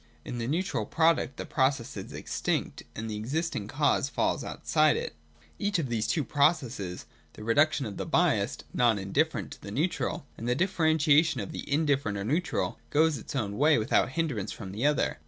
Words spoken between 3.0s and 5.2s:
the existing cause falls outside it.